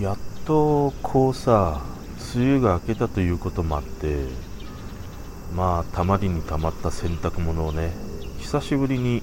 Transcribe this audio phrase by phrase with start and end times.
[0.00, 1.80] やっとこうさ
[2.34, 4.26] 梅雨が明けたということもあって
[5.54, 7.92] まあたまりにたまった洗濯物をね
[8.40, 9.22] 久しぶりに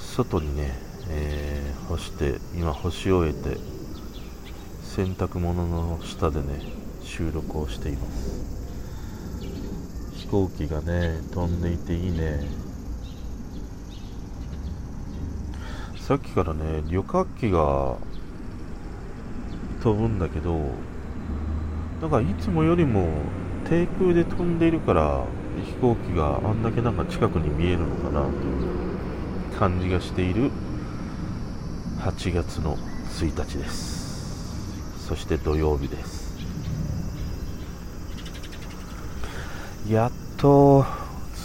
[0.00, 0.72] 外にね、
[1.10, 3.58] えー、干して今干し終えて
[4.82, 6.60] 洗濯物の下でね
[7.02, 8.42] 収録をしています。
[10.16, 12.40] 飛行機がね飛んでいていいね。
[16.00, 17.96] さっきからね旅客機が
[19.84, 20.58] 飛ぶんだけど
[22.00, 23.06] なんかいつもよりも
[23.68, 25.26] 低空で飛んでいるから
[25.62, 30.50] 飛行機があんだけなんか近くに見えるのかなという感じがしている
[31.98, 35.06] 8月の1日です。
[35.06, 36.24] そして土曜日です。
[39.90, 40.86] やっと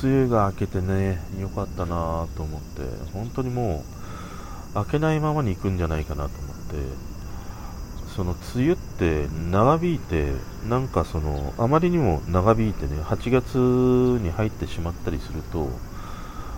[0.02, 3.84] 梅雨が明けてね良かったなと思って本当にも
[4.76, 7.09] う明けないままに行くんじゃないかなと思って
[8.20, 10.34] その梅雨って長引いて、
[10.68, 13.56] なんかそのあまりにも長引いてね、8月
[14.22, 15.70] に入ってしまったりすると、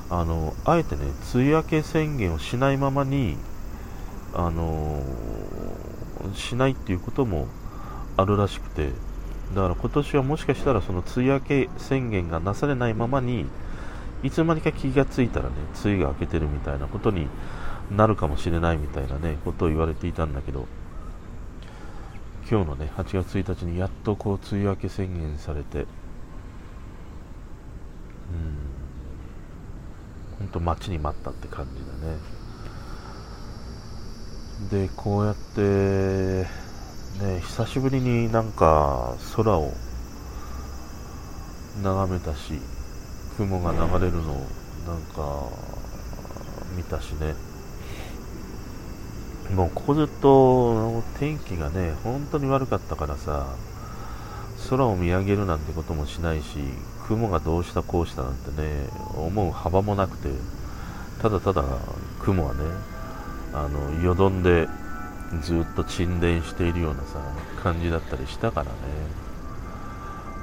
[0.10, 1.04] あのあえてね、
[1.36, 3.38] 梅雨明け宣言をしないままに、
[4.34, 5.04] あの
[6.34, 7.48] しないっていうことも
[8.18, 8.90] あるらしくて、
[9.54, 13.46] だから今年はもしかしたらその梅雨明け宣言がなされないままに、
[14.24, 15.52] いつの間にか気がついたらね、
[15.86, 17.28] 梅雨が明けてるみたいなことに
[17.92, 20.66] なるかもしれないみたいなね、ことを言われていたんだけど、
[22.52, 25.88] 今日のね8月1日にやっとこう梅雨明け宣言されてうん。
[30.40, 32.18] 本当待ちに待ったって感じだね。
[34.70, 35.62] でこうやって
[37.24, 39.72] ね久しぶりになんか空を
[41.82, 42.60] 眺めたし
[43.38, 44.36] 雲が流れるのを
[44.86, 45.48] なんか
[46.76, 47.51] 見たしね。
[49.56, 53.48] もうここずっと天気がね、本当に悪かったからさ、
[54.70, 56.60] 空を見上げるなんてこともしないし、
[57.08, 60.30] 雲がどうしたこうしたなんてね、思う幅もなくて、
[61.22, 61.64] ただただ
[62.22, 62.60] 雲はね、
[63.54, 64.70] あの、よどんで
[65.42, 67.20] ずっと沈殿しているようなさ、
[67.62, 68.72] 感じだったりしたからね。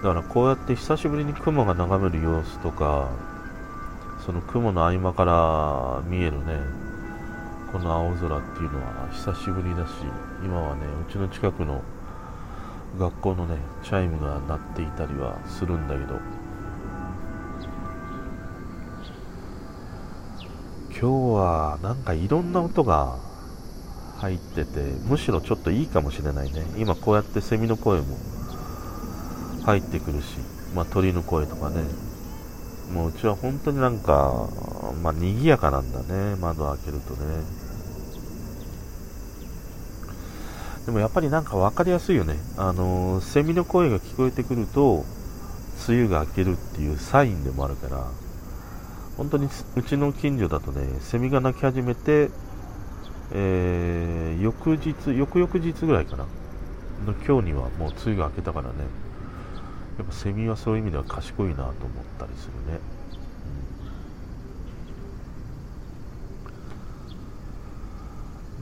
[0.03, 3.09] だからこうやって久しぶりに雲が眺める様子とか、
[4.27, 6.61] その雲の合間から見えるね、
[7.73, 9.91] この青空っていうのは久しぶりだし
[10.43, 11.83] 今はねうちの近くの
[12.99, 16.19] 学校のねチャイムが鳴っていたりはするんだけど
[20.91, 23.19] 今日はなんかいろんな音が
[24.17, 26.65] 入っててむしろちょっといいかもしれないね。
[26.77, 28.17] 今こうやってセミの声も
[29.65, 30.39] 入ってくるし、
[30.75, 31.85] まあ、鳥の声とかね
[32.93, 34.49] もううちは本当になんか、
[35.03, 37.19] まあ、賑やかなんだね、窓開けるとね。
[40.87, 42.37] でもやっぱりなんか分かりやすいよね。
[42.57, 45.05] あのー、セミの声が聞こえてくると、
[45.87, 48.07] 梅雨が明けるっていうサインでもあるから、
[49.19, 52.31] 本当にうちの近所だとね、セミが鳴き始めて、
[53.33, 56.25] えー、翌日、翌々日ぐらいかな、
[57.07, 58.75] の今日にはもう梅雨が明けたからね、
[59.99, 61.73] やっぱセミはそういう意味では賢いなと思っ
[62.21, 62.79] たりするね、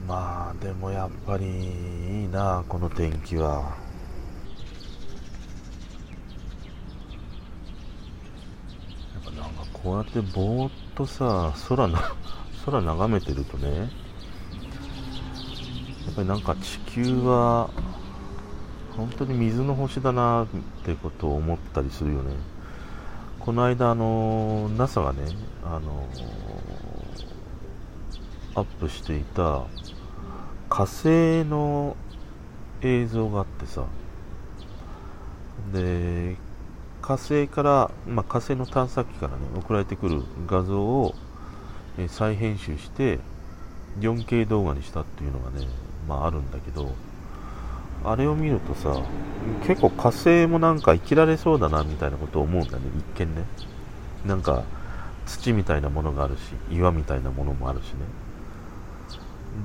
[0.00, 3.76] うん、まあでもやっぱりいいなこの天気は。
[9.14, 11.98] やっぱなんかこうやってぼーっとさ空の
[12.64, 13.84] 空眺めてるとねや
[16.12, 17.68] っぱりなんか地球は
[18.96, 20.46] 本当に水の星だなっ
[20.84, 22.32] てことを思ったりするよね。
[23.40, 25.20] この間、あの NASA がね、
[25.64, 26.08] あの
[28.54, 29.64] アップしていた
[30.70, 31.96] 火星の
[32.80, 33.84] 映像があってさ、
[35.72, 36.36] で、
[37.02, 41.14] 火星から、まあ、火星の探査機からね、送られてくる画像を、
[41.98, 43.20] え再編集して
[44.00, 45.66] 4K 動画にしたっていうのがね、
[46.08, 46.92] まああるんだけど、
[48.06, 49.02] あれを見るとさ、
[49.66, 52.84] 結構火星もなんか生きられそうだなみたいなことを思うんだね、
[53.16, 53.44] 一見ね。
[54.24, 54.64] なんか
[55.26, 57.98] 土みたいなものがあるし、岩みたいなものもあるしね。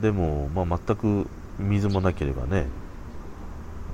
[0.02, 1.28] でも、まあ、全く
[1.60, 2.66] 水もなければね、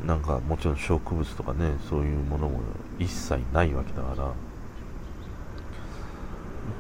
[0.06, 2.62] なんかもちろん植物とかね、そういうものも
[3.00, 4.32] 一切ないわけだから、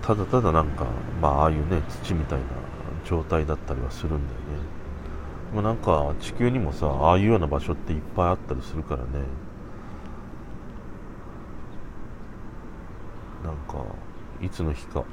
[0.01, 0.85] ただただなんか、
[1.21, 2.45] まあ、ああいうね、土みたいな
[3.05, 4.76] 状態だったりはするんだよね。
[5.53, 9.07] まあ、なんか地球にもさああいうような場所っていっぱいあったりするからね。
[13.43, 13.85] なんか
[14.41, 15.03] いつの日か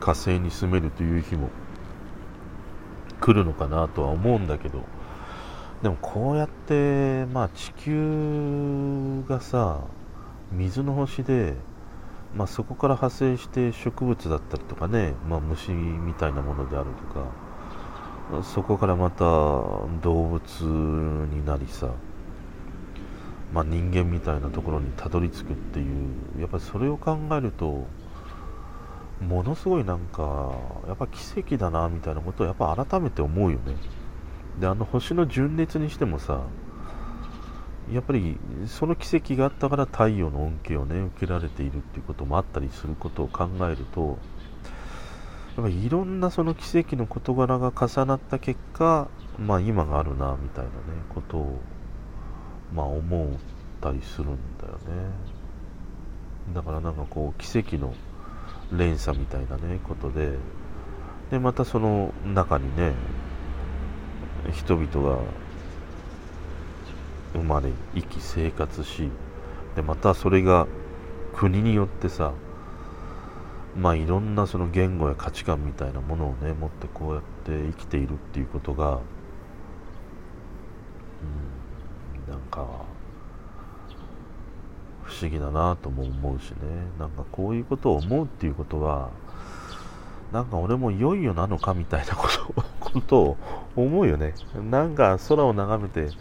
[0.00, 1.50] 火星に住めるという日も
[3.20, 4.82] 来るのかなとは思うんだけど。
[5.82, 9.80] でもこうやってまあ地球がさ
[10.52, 11.54] 水の星で、
[12.34, 17.26] まあ、そこから派生して植物だったりとかね、まあ、虫みたいなものであるとか
[18.42, 19.24] そこからまた
[20.02, 21.90] 動物になりさ、
[23.52, 27.86] まあ、人間みたいなところにたどり着くっていうやっぱりそれを考えると
[29.20, 30.54] ものすごいなんか
[30.86, 33.76] やっぱ奇跡だなみたいなことをやっぱ改めて思うよね。
[34.58, 36.42] であの星の純烈にしてもさ
[37.92, 44.18] やっぱりその奇跡があったから太陽の恩恵をね受けられているっていうこともあったりすることを考えると
[45.60, 49.08] っぱいろんなその奇跡の事柄が重なった結果
[49.38, 50.76] まあ今があるなみたいなね
[51.14, 51.60] ことを
[52.74, 53.28] まあ思っ
[53.80, 54.80] たりするんだよね。
[56.54, 57.94] だからなんかこう奇跡の
[58.72, 60.32] 連鎖みたいなねことで
[61.30, 62.92] でまたその中にね
[64.52, 65.18] 人々が
[67.34, 69.08] 生まれ生き生活し
[69.76, 70.66] でまたそれが
[71.34, 72.32] 国によってさ
[73.80, 79.00] まあいろんなその言語や価値観みたいなものをね持ってこうやって生きているっていうことが
[82.26, 82.66] うんなんか
[85.02, 86.56] 不思議だなとも思うしね。
[86.98, 89.10] なんかこういうことを思うっていうことは
[90.30, 93.36] なんか俺もいよいよなのかみたいなことことを
[93.76, 94.34] 思うよね。
[94.70, 96.12] なんか空を眺めて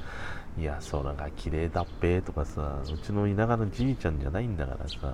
[0.57, 5.13] いや空が綺麗だっぺとかさうちの田舎のじいちゃんじゃないんだからさ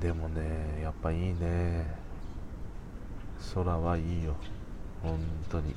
[0.00, 1.86] でもねやっぱいいね。
[3.54, 4.34] 空はいいよ。
[5.02, 5.18] 本
[5.50, 5.74] 当に。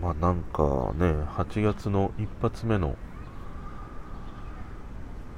[0.00, 2.96] まあなんかね8月の一発目の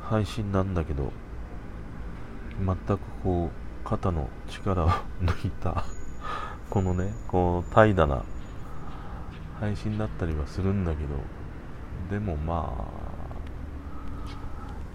[0.02, 1.12] 配信なんだけど
[2.58, 4.88] 全くこう肩の力を
[5.20, 5.84] 抜いた。
[6.74, 8.24] このねこう怠惰な
[9.60, 11.10] 配信だったりはするんだけど
[12.10, 12.74] でもま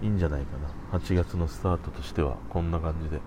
[0.02, 0.58] あいいんじゃないか
[0.92, 0.98] な。
[0.98, 3.20] 8月のスタートとしてはこんな感じで。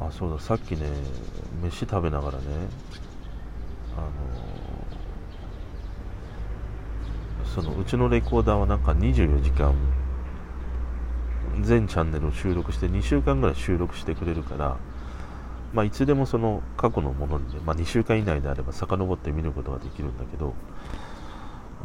[0.00, 0.38] あそうだ。
[0.38, 0.86] さっきね
[1.62, 2.44] 飯食べながらね
[3.96, 4.10] あの
[7.44, 9.74] そのうちのレコーダーはなんか24時間
[11.60, 14.76] 全チャンネルを収録して2週間ぐらい収録してくれるから
[15.72, 20.54] まあ、いつでもその過去のものにね、まあ、2週間以内であれば遡って見ることができるんだけど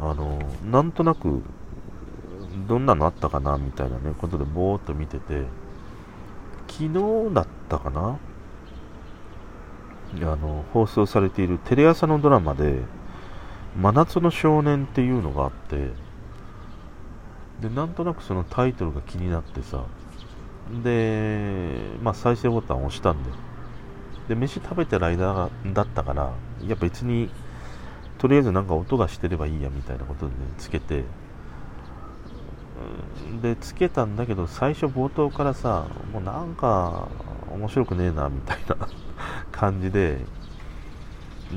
[0.00, 1.42] あのなんとなく
[2.66, 5.44] どんなのあったかなみたいなねことでぼーっと見てて
[6.68, 8.18] 昨日だったかな
[10.14, 12.80] あの放送されているテレ朝のドラマで
[13.76, 15.90] 「真夏の少年」っていうのがあって
[17.64, 19.84] でなんとなくそのタイトルが気になってさ。
[20.82, 23.30] で、まあ、再生ボタンを押したんで。
[24.28, 26.32] で飯食べてる間だったから
[26.62, 27.28] いや別に
[28.16, 31.04] とりあえずなんか音がしてればいいやみたいなことで、ね、つけて。
[33.40, 37.08] でつけたんだけど最初冒頭からさもうなんか
[37.50, 38.76] 面白くねえなみたいな
[39.50, 40.18] 感じで。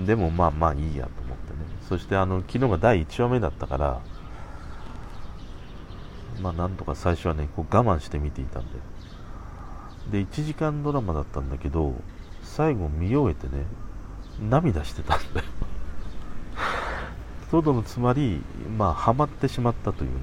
[0.06, 1.60] でもまあまあいいやと思ってね。
[1.82, 4.02] そしてあの昨日が第1話目だったから
[6.42, 8.70] まあなんとか最初はねこう我慢して見ていたんで。
[10.12, 11.94] で1時間ドラマだったんだけど
[12.42, 13.66] 最後見終えてね
[14.50, 15.46] 涙してたんだよ。
[17.52, 18.42] トドのつまり
[18.78, 20.16] まあハマってしまったというね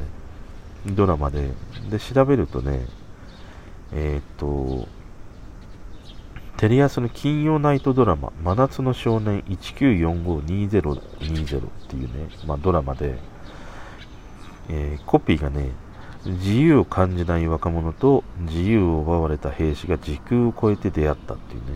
[0.86, 1.50] ドラマで、
[1.90, 2.86] で、調べるとね、
[3.92, 4.86] えー、っと、
[6.58, 13.18] テレ朝の金曜ナイトドラマ、真夏の少年1945-2020っていうね、まあ、ドラマで、
[14.68, 15.70] えー、コピーがね、
[16.26, 21.66] 自由を感じない若者と自由を奪われた兵士が時空を超えて出会ったっていうね、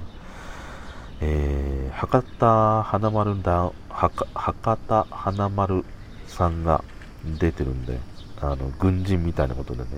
[1.20, 5.84] えー、博多華丸だ、博多華丸
[6.26, 6.82] さんが
[7.38, 7.98] 出てるんで、
[8.40, 9.88] あの軍人みたいなことでね。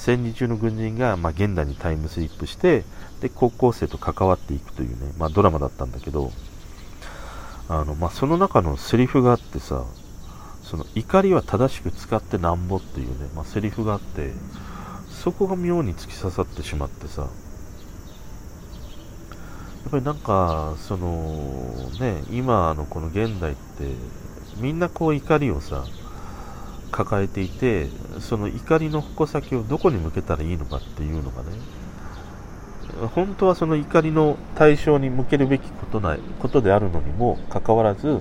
[0.00, 2.84] 戦時中の軍人が、まあ、現代にタイムスリップして
[3.20, 6.32] で高校生と関わっていくというね、まあ、ドラマだったんだけど
[7.68, 9.84] あの、まあ、その中のセリフがあってさ
[10.70, 14.30] その怒りは正しく使ってなんぼっていうね、まあ、セリフがあって
[15.08, 17.28] そこが妙に突き刺さってしまってさや
[19.88, 23.60] っぱりなんかそのね今のこの現代って
[24.58, 25.84] みんなこう怒りをさ
[26.92, 27.88] 抱えていて
[28.20, 31.48] その怒りの矛先をどこに向けたらいいのかっていうのがね
[33.12, 38.20] 本当はその怒りの対象に向けるべきことないことであるのにもかかわらず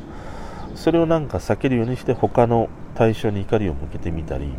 [0.75, 4.53] それをなんか避けるようにして他の対象に怒りを向けてみたり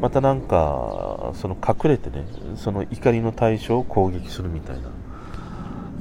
[0.00, 2.24] またなんかその隠れてね
[2.56, 4.90] その怒りの対象を攻撃するみたいな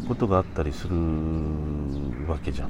[0.08, 0.96] ことがあったりする
[2.28, 2.70] わけじゃん。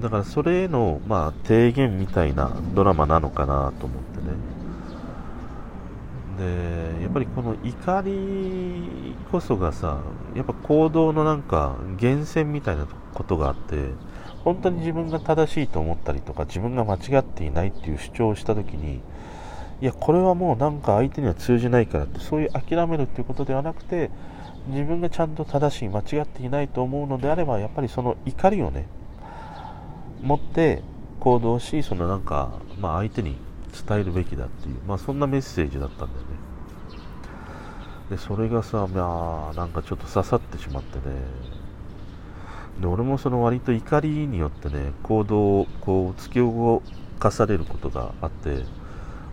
[0.00, 4.30] だからそれへのまあ提言みたいなドラマなのかなと思ってね。
[6.38, 9.98] でやっぱりこの怒りこそがさ
[10.34, 13.90] やっぱ行動のなんか源泉みたいなことがあって
[14.44, 19.00] 本当に自分が正しいと思ったりとか自分が間違っていないっていう主張をした時に
[19.80, 24.10] いやこれはもうなんか相手には通じないからってそういう諦めるっていうことではなくて
[24.68, 28.86] 自分がちゃんと正しい間違っていないと思うのであればやっぱりその怒りをね
[30.22, 30.82] 持って
[31.18, 33.36] 行動しそのなんか、まあ、相手に
[33.86, 36.40] 伝えるべきだっていう、まあ、そんなメッセージだったんだよね。
[38.10, 41.14] でそれがさまあなんかちょっと刺さってしまってね。
[42.80, 46.82] で俺もその割と怒りによってね行動をこう突き動
[47.18, 48.64] かされることがあって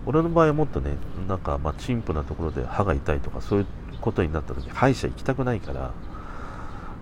[0.05, 3.67] 俺の場合はもっとねなんかまあ陳腐なところで歯が痛いとかそういう
[4.01, 5.93] ことになった時歯医者行きたくないから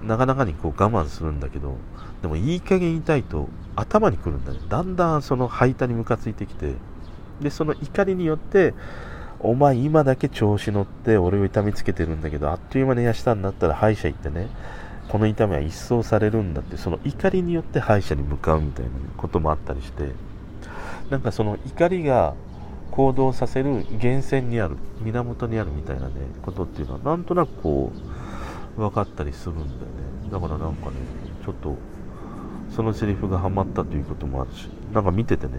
[0.04, 1.76] なかなかにこう我慢するんだけど
[2.22, 4.60] でもいい加減痛いと頭にくるんだね。
[4.70, 6.74] だんだんその歯痛にムカついてきて
[7.42, 8.74] でその怒りによって
[9.40, 14.48] お前今だけ調子乗って俺を痛みつけてるんだけどあっという間に癒したんだったら歯医者行ってね
[15.10, 20.12] この痛みは一掃されるんだってその怒りによって歯医者に向かうみたいなこともあったりして
[21.10, 22.34] なんかその怒りが
[22.92, 27.92] 行動させる源泉にある源にあるみたいなねことっていうのはなんとなくこ
[28.78, 29.76] う分かったりするんだよね。
[30.32, 30.94] だからなんかね
[31.44, 31.78] ちょっと
[32.76, 35.54] そのセリフがハマったということもあるしなんか見ててね、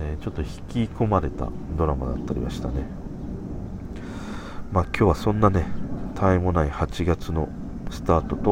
[0.00, 2.86] えー、ちょっと引き込まれたドラマだったりはしたね。
[4.70, 5.66] まあ今日はそんなね
[6.14, 7.48] 絶えもない8月の
[7.92, 8.50] スタートと